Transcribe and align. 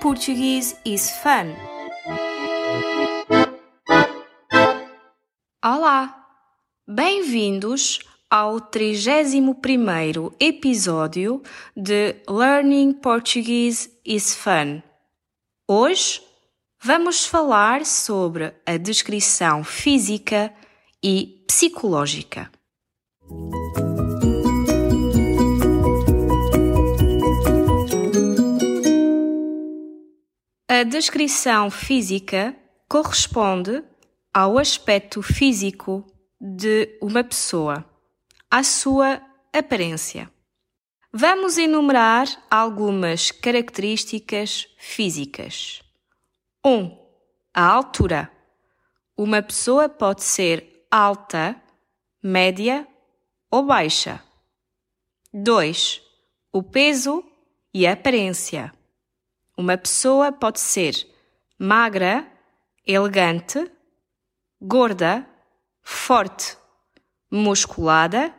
Portuguese 0.00 0.76
is 0.84 1.10
fun. 1.10 1.54
Olá! 5.64 6.26
Bem-vindos 6.86 8.00
ao 8.30 8.60
31º 8.60 10.32
episódio 10.40 11.42
de 11.76 12.16
Learning 12.28 12.92
Portuguese 12.92 13.90
is 14.04 14.34
Fun. 14.34 14.82
Hoje 15.68 16.22
vamos 16.82 17.26
falar 17.26 17.84
sobre 17.84 18.54
a 18.66 18.76
descrição 18.76 19.62
física 19.62 20.52
e 21.02 21.44
psicológica. 21.46 22.50
A 30.82 30.84
descrição 30.84 31.70
física 31.70 32.56
corresponde 32.88 33.84
ao 34.34 34.58
aspecto 34.58 35.22
físico 35.22 36.04
de 36.40 36.98
uma 37.00 37.22
pessoa, 37.22 37.88
à 38.50 38.64
sua 38.64 39.22
aparência. 39.52 40.28
Vamos 41.12 41.56
enumerar 41.56 42.26
algumas 42.50 43.30
características 43.30 44.66
físicas. 44.76 45.82
1. 46.66 46.68
Um, 46.68 46.98
a 47.54 47.64
altura. 47.64 48.28
Uma 49.16 49.40
pessoa 49.40 49.88
pode 49.88 50.24
ser 50.24 50.84
alta, 50.90 51.54
média 52.20 52.88
ou 53.48 53.64
baixa. 53.64 54.20
2. 55.32 56.02
O 56.52 56.60
peso 56.60 57.24
e 57.72 57.86
a 57.86 57.92
aparência. 57.92 58.74
Uma 59.56 59.76
pessoa 59.76 60.32
pode 60.32 60.60
ser 60.60 61.06
magra, 61.58 62.26
elegante, 62.86 63.70
gorda, 64.60 65.26
forte, 65.82 66.56
musculada, 67.30 68.34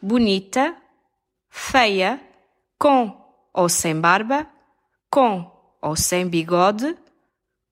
bonita, 0.00 0.76
feia, 1.48 2.20
com 2.78 3.18
ou 3.54 3.68
sem 3.68 3.98
barba, 3.98 4.46
com 5.10 5.50
ou 5.80 5.96
sem 5.96 6.28
bigode, 6.28 6.96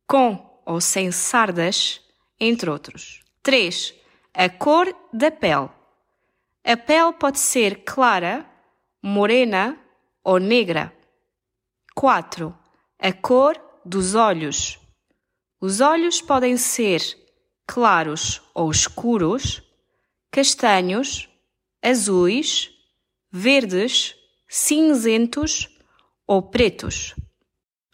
com 0.07 0.61
ou 0.65 0.81
sem 0.81 1.13
sardas, 1.13 2.01
entre 2.41 2.71
outros. 2.71 3.23
3. 3.43 3.95
A 4.33 4.49
cor 4.49 4.95
da 5.13 5.31
pele. 5.31 5.69
A 6.65 6.77
pele 6.77 7.13
pode 7.13 7.39
ser 7.39 7.85
clara, 7.85 8.47
morena 9.03 9.79
ou 10.25 10.39
negra. 10.39 10.93
4 11.95 12.68
a 13.01 13.13
cor 13.13 13.61
dos 13.85 14.17
olhos. 14.17 14.79
Os 15.61 15.81
olhos 15.81 16.21
podem 16.21 16.57
ser 16.57 17.01
claros 17.65 18.43
ou 18.53 18.71
escuros, 18.71 19.63
castanhos, 20.33 21.29
azuis, 21.81 22.71
verdes, 23.31 24.17
cinzentos 24.49 25.69
ou 26.27 26.43
pretos. 26.43 27.15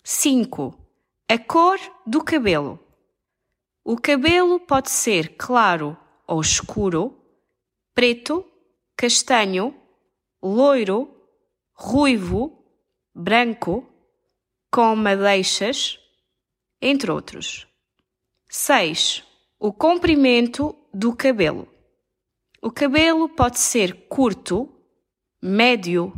5. 0.03 0.75
A 1.29 1.39
cor 1.39 1.79
do 2.07 2.25
cabelo. 2.25 2.81
O 3.85 3.97
cabelo 3.97 4.59
pode 4.61 4.91
ser 4.91 5.37
claro 5.37 5.97
ou 6.27 6.41
escuro, 6.41 7.23
preto, 7.95 8.45
castanho, 8.97 9.75
loiro, 10.43 11.15
ruivo, 11.75 12.65
branco 13.15 13.94
com 14.75 14.97
madeixas, 14.97 16.01
entre 16.83 17.09
outros. 17.09 17.65
6. 18.49 19.23
O 19.57 19.73
comprimento 19.73 20.75
do 20.93 21.15
cabelo. 21.15 21.69
O 22.61 22.73
cabelo 22.73 23.29
pode 23.29 23.61
ser 23.61 24.09
curto, 24.09 24.69
médio 25.41 26.13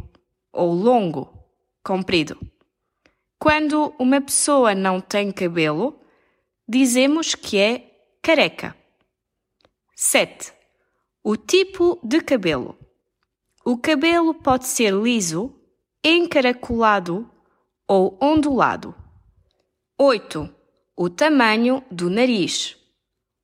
ou 0.51 0.73
longo, 0.73 1.39
comprido. 1.85 2.41
Quando 3.39 3.95
uma 3.99 4.23
pessoa 4.23 4.75
não 4.75 5.03
tem 5.03 5.31
cabelo, 5.31 6.01
dizemos 6.67 7.35
que 7.35 7.59
é 7.59 7.91
careca. 8.23 8.75
7. 9.95 10.55
O 11.23 11.37
tipo 11.37 12.01
de 12.03 12.23
cabelo. 12.23 12.75
O 13.63 13.77
cabelo 13.77 14.33
pode 14.33 14.67
ser 14.67 14.95
liso, 14.95 15.55
encaracolado 16.03 17.31
ou 17.87 18.19
ondulado. 18.21 18.95
8. 19.99 20.53
O 20.97 21.09
tamanho 21.09 21.85
do 21.91 22.11
nariz. 22.11 22.77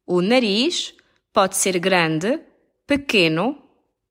O 0.06 0.20
nariz 0.20 0.94
pode 1.32 1.56
ser 1.56 1.78
grande, 1.78 2.41
pequeno, 2.86 3.62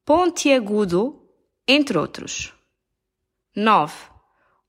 pontiagudo, 0.06 1.22
entre 1.68 1.98
outros. 1.98 2.54
9. 3.56 3.94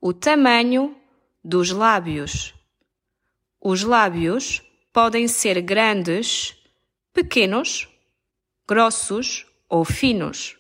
O 0.00 0.12
tamanho 0.12 0.96
dos 1.44 1.70
lábios. 1.70 2.54
Os 3.60 3.82
lábios 3.82 4.62
podem 4.92 5.28
ser 5.28 5.60
grandes, 5.60 6.56
pequenos, 7.12 7.88
grossos 8.66 9.46
ou 9.68 9.84
finos. 9.84 10.58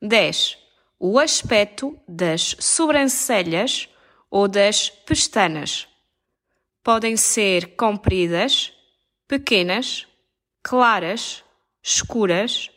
10 0.00 0.60
o 1.02 1.18
aspecto 1.18 1.98
das 2.06 2.54
sobrancelhas 2.60 3.88
ou 4.30 4.46
das 4.46 4.88
pestanas. 4.88 5.88
Podem 6.82 7.16
ser 7.16 7.74
compridas, 7.76 8.72
pequenas, 9.26 10.06
claras, 10.62 11.44
escuras, 11.82 12.70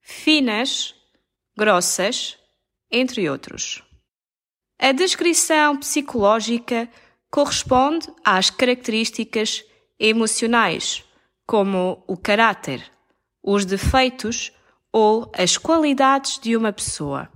finas, 0.00 0.94
grossas, 1.56 2.38
entre 2.90 3.28
outros. 3.28 3.82
A 4.78 4.92
descrição 4.92 5.76
psicológica 5.76 6.88
corresponde 7.30 8.08
às 8.24 8.50
características 8.50 9.64
emocionais, 9.98 11.04
como 11.46 12.02
o 12.06 12.16
caráter, 12.16 12.90
os 13.42 13.64
defeitos 13.64 14.52
ou 14.92 15.30
as 15.36 15.56
qualidades 15.56 16.38
de 16.38 16.56
uma 16.56 16.72
pessoa 16.72 17.30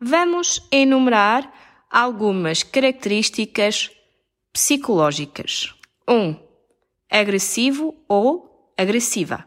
vamos 0.00 0.66
enumerar 0.70 1.52
algumas 1.90 2.62
características 2.62 3.90
psicológicas. 4.52 5.74
1. 6.08 6.14
Um, 6.14 6.36
agressivo 7.10 7.94
ou 8.08 8.72
agressiva. 8.76 9.46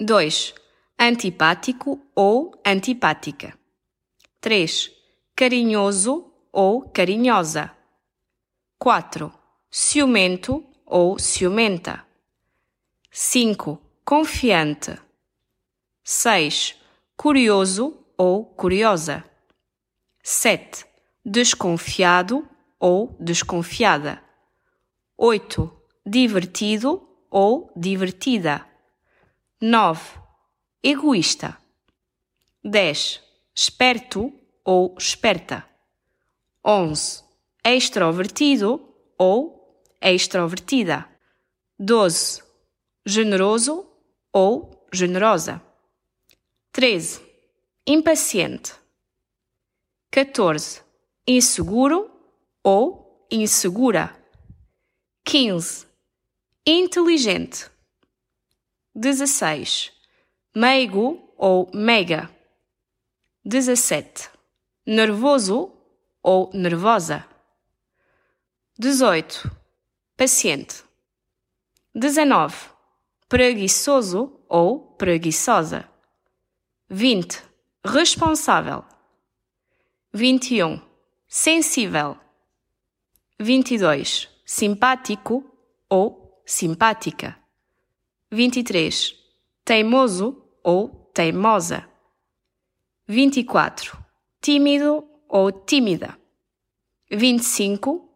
2. 0.00 0.54
Antipático 0.98 2.00
ou 2.14 2.52
antipática. 2.64 3.58
3. 4.40 4.92
Carinhoso 5.34 6.32
ou 6.52 6.82
carinhosa. 6.88 7.70
4. 8.78 9.32
Ciumento 9.70 10.64
ou 10.86 11.18
ciumenta. 11.18 12.06
5. 13.10 13.80
Confiante. 14.04 14.98
6. 16.02 16.76
Curioso 17.16 17.96
ou 18.16 18.44
curiosa. 18.44 19.24
7. 20.22 20.93
Desconfiado 21.26 22.46
ou 22.78 23.16
desconfiada. 23.18 24.22
8. 25.16 25.72
Divertido 26.04 27.08
ou 27.30 27.72
divertida. 27.74 28.66
9. 29.58 30.20
Egoísta. 30.82 31.56
10. 32.62 33.22
Esperto 33.54 34.30
ou 34.62 34.94
esperta. 34.98 35.64
11. 36.62 37.24
Extrovertido 37.64 38.86
ou 39.16 39.82
extrovertida. 40.02 41.08
12. 41.78 42.42
Generoso 43.06 43.90
ou 44.30 44.86
generosa. 44.92 45.62
13. 46.70 47.22
Impaciente. 47.86 48.74
14. 50.10 50.83
Inseguro 51.26 52.10
ou 52.62 53.26
insegura. 53.30 54.14
15. 55.24 55.86
Inteligente. 56.66 57.70
16. 58.94 59.90
Meigo 60.54 61.32
ou 61.38 61.70
mega. 61.72 62.30
17. 63.42 64.28
Nervoso 64.86 65.72
ou 66.22 66.50
nervosa. 66.52 67.26
18. 68.78 69.50
Paciente. 70.18 70.84
19. 71.94 72.54
Preguiçoso 73.30 74.40
ou 74.46 74.78
preguiçosa. 74.98 75.88
20. 76.90 77.42
Responsável. 77.82 78.84
21. 80.12 80.93
Sensível. 81.36 82.16
22. 83.40 84.28
Simpático 84.46 85.44
ou 85.90 86.40
simpática. 86.46 87.36
23. 88.30 89.16
Teimoso 89.64 90.46
ou 90.62 91.10
teimosa. 91.12 91.88
24. 93.08 93.98
Tímido 94.40 95.04
ou 95.28 95.50
tímida. 95.50 96.16
25. 97.10 98.08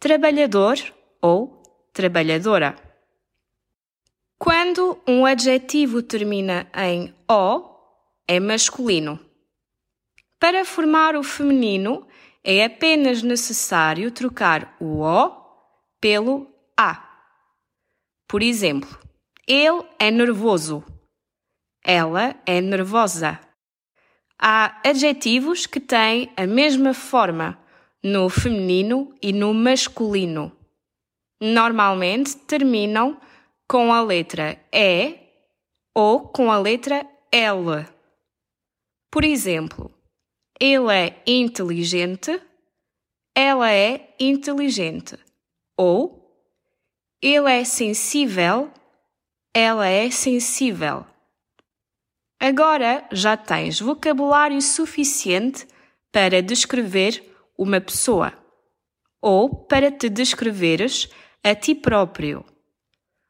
Trabalhador 0.00 0.76
ou 1.22 1.62
trabalhadora. 1.92 2.74
Quando 4.36 5.00
um 5.06 5.24
adjetivo 5.24 6.02
termina 6.02 6.68
em 6.74 7.14
O, 7.30 7.70
é 8.26 8.40
masculino. 8.40 9.20
Para 10.40 10.64
formar 10.64 11.14
o 11.14 11.22
feminino, 11.22 12.04
é 12.44 12.64
apenas 12.64 13.22
necessário 13.22 14.10
trocar 14.10 14.76
o 14.78 15.00
O 15.00 15.32
pelo 15.98 16.46
A. 16.76 17.02
Por 18.28 18.42
exemplo, 18.42 18.98
ele 19.48 19.82
é 19.98 20.10
nervoso. 20.10 20.84
Ela 21.82 22.36
é 22.44 22.60
nervosa. 22.60 23.40
Há 24.38 24.80
adjetivos 24.86 25.64
que 25.64 25.80
têm 25.80 26.30
a 26.36 26.46
mesma 26.46 26.92
forma 26.92 27.58
no 28.02 28.28
feminino 28.28 29.14
e 29.22 29.32
no 29.32 29.54
masculino. 29.54 30.52
Normalmente 31.40 32.36
terminam 32.36 33.18
com 33.66 33.92
a 33.92 34.02
letra 34.02 34.58
E 34.70 35.18
ou 35.94 36.28
com 36.28 36.50
a 36.50 36.58
letra 36.58 37.06
L. 37.32 37.86
Por 39.10 39.24
exemplo, 39.24 39.90
ele 40.60 40.92
é 40.92 41.22
inteligente, 41.26 42.40
ela 43.34 43.72
é 43.72 44.14
inteligente. 44.18 45.18
Ou 45.76 46.24
ele 47.20 47.50
é 47.50 47.64
sensível, 47.64 48.70
ela 49.52 49.88
é 49.88 50.10
sensível. 50.10 51.06
Agora 52.38 53.08
já 53.10 53.36
tens 53.36 53.80
vocabulário 53.80 54.60
suficiente 54.60 55.66
para 56.12 56.42
descrever 56.42 57.34
uma 57.56 57.80
pessoa 57.80 58.32
ou 59.20 59.48
para 59.48 59.90
te 59.90 60.10
descreveres 60.10 61.08
a 61.42 61.54
ti 61.54 61.74
próprio. 61.74 62.44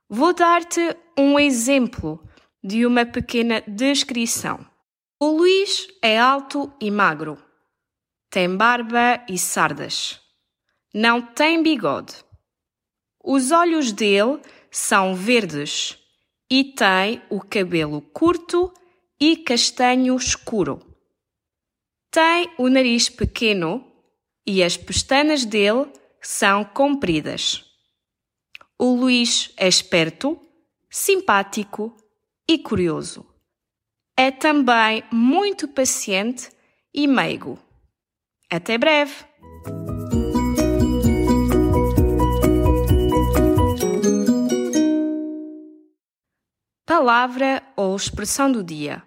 Vou 0.08 0.34
dar-te 0.34 0.80
um 1.16 1.38
exemplo 1.38 2.20
de 2.62 2.84
uma 2.84 3.06
pequena 3.06 3.62
descrição. 3.68 4.73
O 5.26 5.38
Luís 5.38 5.88
é 6.02 6.18
alto 6.18 6.70
e 6.78 6.90
magro. 6.90 7.42
Tem 8.28 8.54
barba 8.54 9.24
e 9.26 9.38
sardas. 9.38 10.20
Não 10.92 11.22
tem 11.22 11.62
bigode. 11.62 12.12
Os 13.24 13.50
olhos 13.50 13.90
dele 13.90 14.38
são 14.70 15.14
verdes 15.14 15.96
e 16.50 16.62
tem 16.74 17.22
o 17.30 17.40
cabelo 17.40 18.02
curto 18.02 18.70
e 19.18 19.38
castanho 19.38 20.14
escuro. 20.14 20.78
Tem 22.10 22.52
o 22.58 22.68
nariz 22.68 23.08
pequeno 23.08 23.82
e 24.46 24.62
as 24.62 24.76
pestanas 24.76 25.46
dele 25.46 25.90
são 26.20 26.66
compridas. 26.66 27.64
O 28.78 28.94
Luís 28.94 29.54
é 29.56 29.66
esperto, 29.66 30.38
simpático 30.90 31.96
e 32.46 32.58
curioso. 32.58 33.33
É 34.16 34.30
também 34.30 35.02
muito 35.10 35.66
paciente 35.66 36.48
e 36.94 37.04
meigo. 37.08 37.58
Até 38.48 38.78
breve! 38.78 39.12
Palavra 46.86 47.60
ou 47.74 47.96
expressão 47.96 48.52
do 48.52 48.62
dia: 48.62 49.02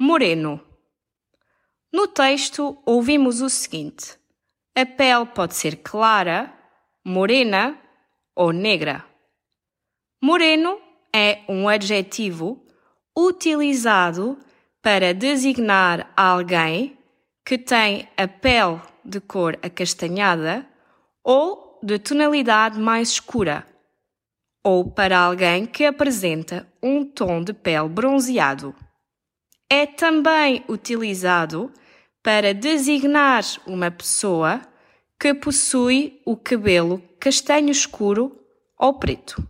Moreno. 0.00 0.64
No 1.92 2.08
texto, 2.08 2.82
ouvimos 2.86 3.42
o 3.42 3.50
seguinte: 3.50 4.18
a 4.74 4.86
pele 4.86 5.26
pode 5.26 5.54
ser 5.54 5.76
clara, 5.82 6.50
morena 7.04 7.78
ou 8.34 8.50
negra. 8.50 9.04
Moreno 10.22 10.80
é 11.14 11.42
um 11.50 11.68
adjetivo 11.68 12.61
utilizado 13.16 14.38
para 14.80 15.12
designar 15.12 16.12
alguém 16.16 16.96
que 17.44 17.58
tem 17.58 18.08
a 18.16 18.26
pele 18.26 18.80
de 19.04 19.20
cor 19.20 19.58
acastanhada 19.62 20.66
ou 21.24 21.78
de 21.82 21.98
tonalidade 21.98 22.78
mais 22.78 23.10
escura, 23.10 23.66
ou 24.64 24.88
para 24.90 25.18
alguém 25.18 25.66
que 25.66 25.84
apresenta 25.84 26.66
um 26.82 27.04
tom 27.04 27.42
de 27.42 27.52
pele 27.52 27.88
bronzeado. 27.88 28.74
É 29.68 29.86
também 29.86 30.64
utilizado 30.68 31.72
para 32.22 32.54
designar 32.54 33.42
uma 33.66 33.90
pessoa 33.90 34.60
que 35.18 35.34
possui 35.34 36.20
o 36.24 36.36
cabelo 36.36 37.02
castanho 37.18 37.70
escuro 37.70 38.38
ou 38.78 38.94
preto. 38.94 39.46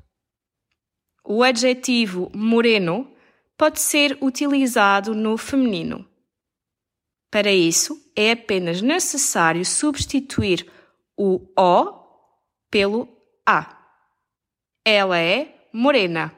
O 1.24 1.42
adjetivo 1.42 2.30
moreno 2.34 3.11
pode 3.56 3.80
ser 3.80 4.18
utilizado 4.20 5.14
no 5.14 5.36
feminino. 5.36 6.08
Para 7.30 7.50
isso, 7.50 7.98
é 8.14 8.32
apenas 8.32 8.82
necessário 8.82 9.64
substituir 9.64 10.70
o 11.16 11.40
O 11.56 12.02
pelo 12.70 13.08
A. 13.46 13.78
Ela 14.84 15.18
é 15.18 15.66
morena. 15.72 16.36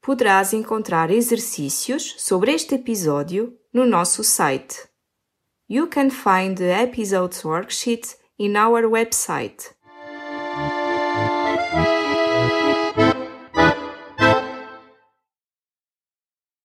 Poderás 0.00 0.52
encontrar 0.52 1.10
exercícios 1.10 2.16
sobre 2.18 2.52
este 2.52 2.74
episódio 2.74 3.56
no 3.72 3.86
nosso 3.86 4.24
site. 4.24 4.88
You 5.68 5.86
can 5.86 6.10
find 6.10 6.56
the 6.58 6.82
episode's 6.82 7.44
worksheet 7.44 8.16
in 8.42 8.56
our 8.56 8.82
website 8.82 9.72